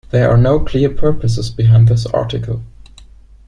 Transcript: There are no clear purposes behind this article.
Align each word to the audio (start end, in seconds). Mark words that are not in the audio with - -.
There 0.09 0.27
are 0.31 0.35
no 0.37 0.59
clear 0.59 0.89
purposes 0.89 1.51
behind 1.51 1.87
this 1.87 2.07
article. 2.07 2.63